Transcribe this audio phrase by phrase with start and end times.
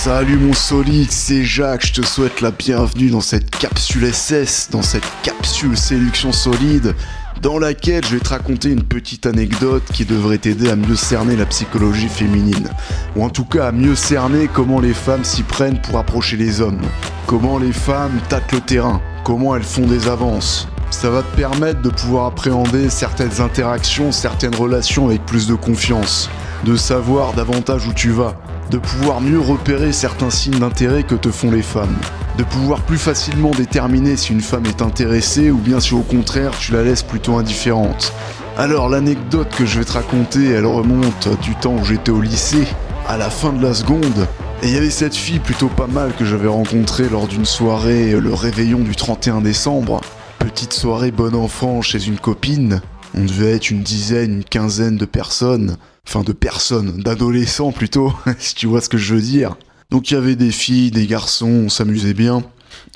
[0.00, 4.80] Salut mon solide, c'est Jacques, je te souhaite la bienvenue dans cette capsule SS, dans
[4.80, 6.94] cette capsule séduction solide,
[7.42, 11.34] dans laquelle je vais te raconter une petite anecdote qui devrait t'aider à mieux cerner
[11.34, 12.68] la psychologie féminine.
[13.16, 16.60] Ou en tout cas à mieux cerner comment les femmes s'y prennent pour approcher les
[16.60, 16.80] hommes.
[17.26, 20.68] Comment les femmes tâtent le terrain, comment elles font des avances.
[20.90, 26.30] Ça va te permettre de pouvoir appréhender certaines interactions, certaines relations avec plus de confiance,
[26.64, 28.36] de savoir davantage où tu vas,
[28.70, 31.96] de pouvoir mieux repérer certains signes d'intérêt que te font les femmes,
[32.36, 36.52] de pouvoir plus facilement déterminer si une femme est intéressée ou bien si au contraire
[36.58, 38.12] tu la laisses plutôt indifférente.
[38.56, 42.66] Alors l'anecdote que je vais te raconter, elle remonte du temps où j'étais au lycée,
[43.06, 44.26] à la fin de la seconde,
[44.62, 48.10] et il y avait cette fille plutôt pas mal que j'avais rencontrée lors d'une soirée,
[48.18, 50.00] le réveillon du 31 décembre.
[50.40, 52.80] Petite soirée bon enfant chez une copine.
[53.16, 55.76] On devait être une dizaine, une quinzaine de personnes.
[56.08, 59.58] Enfin de personnes, d'adolescents plutôt, si tu vois ce que je veux dire.
[59.90, 62.42] Donc il y avait des filles, des garçons, on s'amusait bien,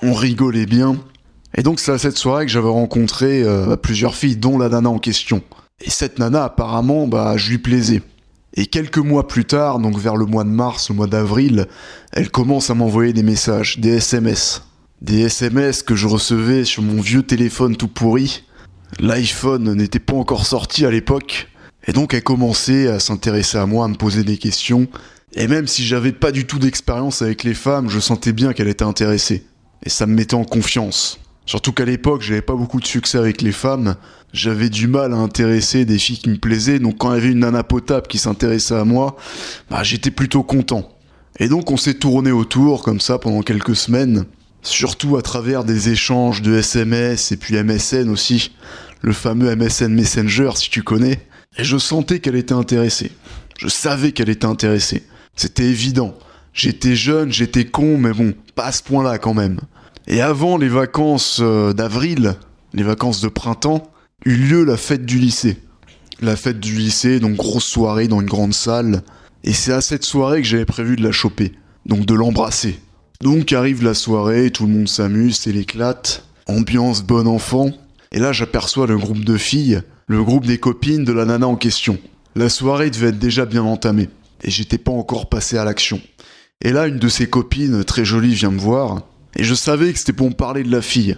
[0.00, 0.96] on rigolait bien.
[1.56, 4.90] Et donc c'est à cette soirée que j'avais rencontré euh, plusieurs filles, dont la nana
[4.90, 5.42] en question.
[5.80, 8.00] Et cette nana apparemment, bah je lui plaisais.
[8.54, 11.66] Et quelques mois plus tard, donc vers le mois de mars, le mois d'avril,
[12.12, 14.62] elle commence à m'envoyer des messages, des SMS.
[15.02, 18.44] Des SMS que je recevais sur mon vieux téléphone tout pourri.
[19.00, 21.48] L'iPhone n'était pas encore sorti à l'époque.
[21.86, 24.88] Et donc elle commençait à s'intéresser à moi, à me poser des questions.
[25.32, 28.68] Et même si j'avais pas du tout d'expérience avec les femmes, je sentais bien qu'elle
[28.68, 29.44] était intéressée.
[29.84, 31.20] Et ça me mettait en confiance.
[31.46, 33.96] Surtout qu'à l'époque, j'avais pas beaucoup de succès avec les femmes.
[34.32, 36.78] J'avais du mal à intéresser des filles qui me plaisaient.
[36.78, 39.16] Donc quand il y avait une nana potable qui s'intéressait à moi,
[39.70, 40.88] bah, j'étais plutôt content.
[41.38, 44.26] Et donc on s'est tourné autour comme ça pendant quelques semaines.
[44.62, 48.52] Surtout à travers des échanges de SMS et puis MSN aussi.
[49.02, 51.26] Le fameux MSN Messenger si tu connais.
[51.58, 53.12] Et je sentais qu'elle était intéressée.
[53.58, 55.04] Je savais qu'elle était intéressée.
[55.36, 56.14] C'était évident.
[56.52, 59.60] J'étais jeune, j'étais con, mais bon, pas à ce point-là quand même.
[60.06, 62.34] Et avant les vacances euh, d'avril,
[62.74, 63.90] les vacances de printemps,
[64.24, 65.58] eut lieu la fête du lycée.
[66.20, 69.02] La fête du lycée, donc grosse soirée dans une grande salle.
[69.44, 71.52] Et c'est à cette soirée que j'avais prévu de la choper.
[71.86, 72.78] Donc de l'embrasser.
[73.22, 76.24] Donc arrive la soirée, tout le monde s'amuse, c'est l'éclate.
[76.46, 77.70] Ambiance bon enfant.
[78.12, 81.56] Et là j'aperçois le groupe de filles, le groupe des copines de la nana en
[81.56, 81.98] question.
[82.34, 84.08] La soirée devait être déjà bien entamée.
[84.42, 86.00] Et j'étais pas encore passé à l'action.
[86.62, 89.02] Et là une de ses copines, très jolie, vient me voir.
[89.36, 91.16] Et je savais que c'était pour me parler de la fille.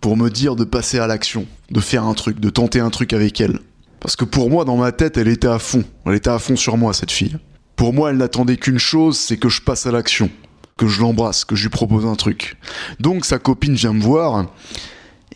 [0.00, 1.46] Pour me dire de passer à l'action.
[1.70, 3.58] De faire un truc, de tenter un truc avec elle.
[4.00, 5.84] Parce que pour moi, dans ma tête, elle était à fond.
[6.06, 7.36] Elle était à fond sur moi, cette fille.
[7.76, 10.30] Pour moi, elle n'attendait qu'une chose, c'est que je passe à l'action.
[10.78, 12.56] Que je l'embrasse, que je lui propose un truc.
[12.98, 14.46] Donc sa copine vient me voir.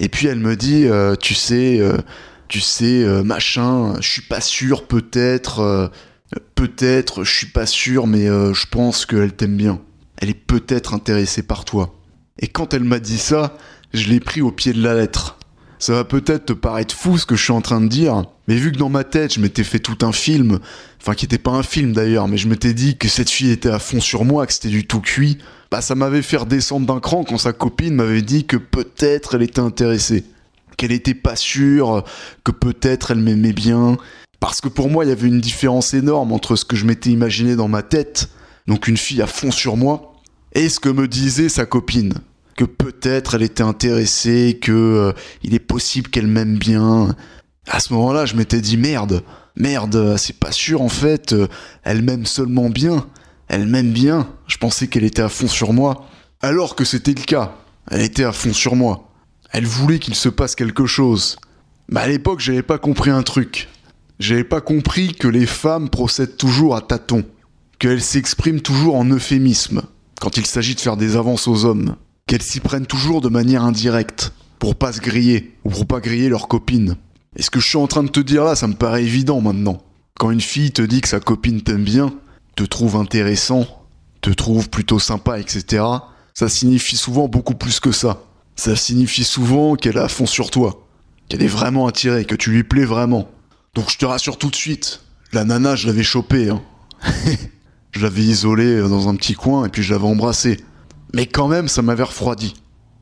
[0.01, 1.97] Et puis elle me dit, euh, tu sais, euh,
[2.49, 5.91] tu sais, euh, machin, je suis pas sûr, peut-être,
[6.55, 9.81] peut-être, je suis pas sûr, mais je pense qu'elle t'aime bien.
[10.17, 11.95] Elle est peut-être intéressée par toi.
[12.39, 13.57] Et quand elle m'a dit ça,
[13.93, 15.39] je l'ai pris au pied de la lettre.
[15.79, 18.57] Ça va peut-être te paraître fou ce que je suis en train de dire, mais
[18.57, 20.61] vu que dans ma tête je m'étais fait tout un film,
[21.01, 23.71] enfin qui était pas un film d'ailleurs, mais je m'étais dit que cette fille était
[23.71, 25.39] à fond sur moi, que c'était du tout cuit,
[25.71, 29.43] bah ça m'avait fait redescendre d'un cran quand sa copine m'avait dit que peut-être elle
[29.43, 30.25] était intéressée,
[30.77, 32.05] qu'elle était pas sûre,
[32.45, 33.97] que peut-être elle m'aimait bien,
[34.41, 37.11] parce que pour moi il y avait une différence énorme entre ce que je m'étais
[37.11, 38.31] imaginé dans ma tête,
[38.69, 40.15] donc une fille à fond sur moi,
[40.53, 42.15] et ce que me disait sa copine
[42.57, 47.15] que peut-être elle était intéressée, que euh, il est possible qu'elle m'aime bien.
[47.67, 49.23] À ce moment-là, je m'étais dit merde,
[49.57, 51.49] merde, c'est pas sûr en fait, euh,
[51.83, 53.07] elle m'aime seulement bien,
[53.49, 54.29] elle m'aime bien.
[54.47, 56.07] Je pensais qu'elle était à fond sur moi,
[56.43, 57.55] alors que c'était le cas.
[57.91, 59.11] Elle était à fond sur moi.
[59.51, 61.37] Elle voulait qu'il se passe quelque chose.
[61.89, 63.69] Mais à l'époque, j'avais pas compris un truc.
[64.19, 67.25] J'avais pas compris que les femmes procèdent toujours à tâtons,
[67.79, 69.83] qu'elles s'expriment toujours en euphémisme
[70.21, 73.65] quand il s'agit de faire des avances aux hommes qu'elles s'y prennent toujours de manière
[73.65, 76.97] indirecte, pour pas se griller, ou pour pas griller leur copine.
[77.37, 79.41] Et ce que je suis en train de te dire là, ça me paraît évident
[79.41, 79.83] maintenant.
[80.19, 82.15] Quand une fille te dit que sa copine t'aime bien,
[82.57, 83.67] te trouve intéressant,
[84.21, 85.85] te trouve plutôt sympa, etc.,
[86.33, 88.23] ça signifie souvent beaucoup plus que ça.
[88.57, 90.87] Ça signifie souvent qu'elle à fond sur toi,
[91.29, 93.29] qu'elle est vraiment attirée, que tu lui plais vraiment.
[93.75, 95.01] Donc je te rassure tout de suite,
[95.33, 96.63] la nana, je l'avais chopée, hein.
[97.93, 100.59] je l'avais isolée dans un petit coin et puis je l'avais embrassée.
[101.13, 102.55] Mais quand même, ça m'avait refroidi.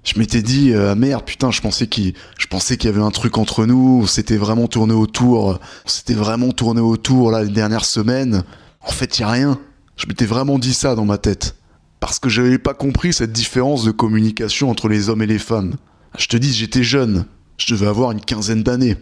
[0.05, 2.47] Je m'étais dit, euh, merde, putain, je pensais qu'il, je
[2.85, 6.81] y avait un truc entre nous, on s'était vraiment tourné autour, on s'était vraiment tourné
[6.81, 8.43] autour, là, les dernières semaines.
[8.81, 9.61] En fait, y a rien.
[9.97, 11.55] Je m'étais vraiment dit ça dans ma tête.
[12.01, 15.77] Parce que j'avais pas compris cette différence de communication entre les hommes et les femmes.
[16.19, 17.27] Je te dis, j'étais jeune.
[17.59, 18.97] Je devais avoir une quinzaine d'années.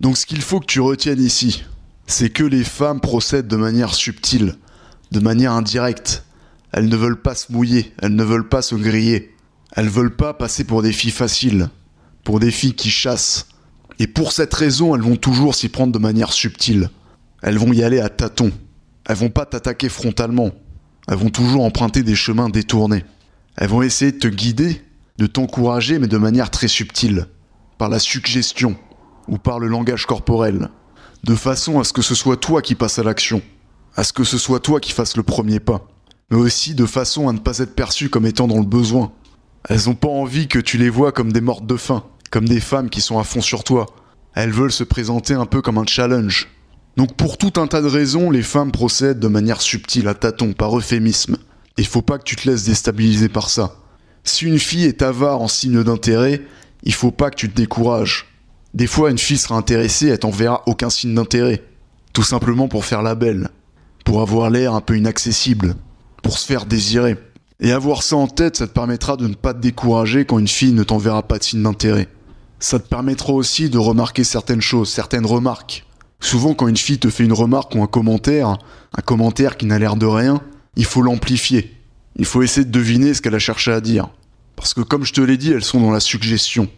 [0.00, 1.64] Donc ce qu'il faut que tu retiennes ici,
[2.06, 4.56] c'est que les femmes procèdent de manière subtile,
[5.12, 6.24] de manière indirecte,
[6.72, 9.34] Elles ne veulent pas se mouiller, elles ne veulent pas se griller.
[9.72, 11.68] Elles veulent pas passer pour des filles faciles,
[12.24, 13.48] pour des filles qui chassent.
[13.98, 16.90] Et pour cette raison, elles vont toujours s'y prendre de manière subtile.
[17.42, 18.52] Elles vont y aller à tâtons.
[19.06, 20.50] Elles vont pas t'attaquer frontalement.
[21.08, 23.04] Elles vont toujours emprunter des chemins détournés.
[23.56, 24.82] Elles vont essayer de te guider,
[25.18, 27.26] de t'encourager, mais de manière très subtile,
[27.78, 28.76] par la suggestion
[29.28, 30.68] ou par le langage corporel,
[31.24, 33.42] de façon à ce que ce soit toi qui passe à l'action,
[33.96, 35.88] à ce que ce soit toi qui fasse le premier pas,
[36.30, 39.12] mais aussi de façon à ne pas être perçu comme étant dans le besoin.
[39.68, 42.60] Elles ont pas envie que tu les vois comme des mortes de faim, comme des
[42.60, 43.86] femmes qui sont à fond sur toi.
[44.34, 46.48] Elles veulent se présenter un peu comme un challenge.
[46.96, 50.52] Donc pour tout un tas de raisons, les femmes procèdent de manière subtile, à tâtons,
[50.52, 51.36] par euphémisme.
[51.78, 53.76] Il faut pas que tu te laisses déstabiliser par ça.
[54.24, 56.42] Si une fille est avare en signe d'intérêt,
[56.82, 58.26] il faut pas que tu te décourages.
[58.74, 61.62] Des fois, une fille sera intéressée, elle t'enverra aucun signe d'intérêt.
[62.12, 63.50] Tout simplement pour faire la belle.
[64.04, 65.76] Pour avoir l'air un peu inaccessible.
[66.26, 67.16] Pour se faire désirer.
[67.60, 70.48] Et avoir ça en tête, ça te permettra de ne pas te décourager quand une
[70.48, 72.08] fille ne t'enverra pas de signe d'intérêt.
[72.58, 75.86] Ça te permettra aussi de remarquer certaines choses, certaines remarques.
[76.18, 78.58] Souvent, quand une fille te fait une remarque ou un commentaire,
[78.98, 80.40] un commentaire qui n'a l'air de rien,
[80.74, 81.76] il faut l'amplifier.
[82.16, 84.08] Il faut essayer de deviner ce qu'elle a cherché à dire.
[84.56, 86.68] Parce que comme je te l'ai dit, elles sont dans la suggestion.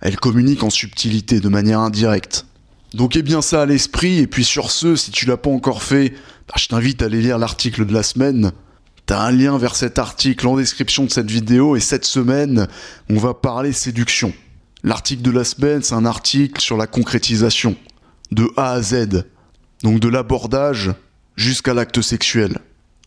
[0.00, 2.46] Elles communiquent en subtilité, de manière indirecte.
[2.94, 5.82] Donc aie bien ça à l'esprit, et puis sur ce, si tu l'as pas encore
[5.82, 6.14] fait,
[6.48, 8.52] bah, je t'invite à aller lire l'article de la semaine.
[9.06, 12.68] T'as un lien vers cet article en description de cette vidéo, et cette semaine,
[13.10, 14.32] on va parler séduction.
[14.82, 17.76] L'article de la semaine, c'est un article sur la concrétisation,
[18.32, 19.24] de A à Z.
[19.82, 20.92] Donc de l'abordage
[21.36, 22.58] jusqu'à l'acte sexuel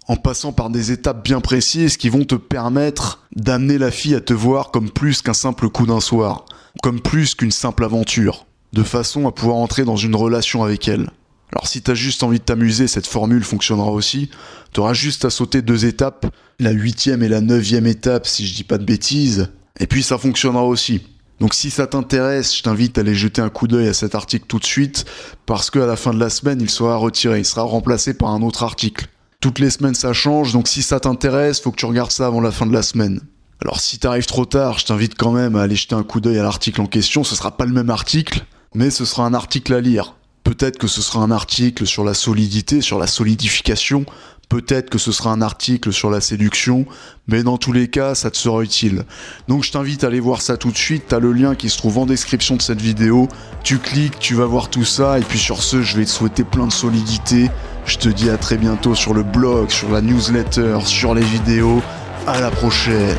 [0.08, 4.22] en passant par des étapes bien précises qui vont te permettre d'amener la fille à
[4.22, 6.46] te voir comme plus qu'un simple coup d'un soir,
[6.82, 11.10] comme plus qu'une simple aventure, de façon à pouvoir entrer dans une relation avec elle.
[11.52, 14.30] Alors si t'as juste envie de t'amuser, cette formule fonctionnera aussi.
[14.74, 16.26] T'auras juste à sauter deux étapes,
[16.60, 19.50] la huitième et la neuvième étape si je dis pas de bêtises,
[19.80, 21.02] et puis ça fonctionnera aussi.
[21.40, 24.46] Donc si ça t'intéresse, je t'invite à aller jeter un coup d'œil à cet article
[24.48, 25.06] tout de suite,
[25.46, 28.42] parce qu'à la fin de la semaine, il sera retiré, il sera remplacé par un
[28.42, 29.08] autre article.
[29.40, 32.42] Toutes les semaines ça change, donc si ça t'intéresse, faut que tu regardes ça avant
[32.42, 33.22] la fin de la semaine.
[33.62, 36.40] Alors si t'arrives trop tard, je t'invite quand même à aller jeter un coup d'œil
[36.40, 39.74] à l'article en question, ce sera pas le même article, mais ce sera un article
[39.74, 40.16] à lire.
[40.48, 44.06] Peut-être que ce sera un article sur la solidité, sur la solidification,
[44.48, 46.86] peut-être que ce sera un article sur la séduction,
[47.28, 49.04] mais dans tous les cas, ça te sera utile.
[49.50, 51.78] Donc je t'invite à aller voir ça tout de suite, t'as le lien qui se
[51.78, 53.28] trouve en description de cette vidéo,
[53.66, 56.46] tu cliques, tu vas voir tout ça, et puis sur ce, je vais te souhaiter
[56.46, 57.52] plein de solidité,
[57.86, 61.82] je te dis à très bientôt sur le blog, sur la newsletter, sur les vidéos.
[62.26, 63.18] À la prochaine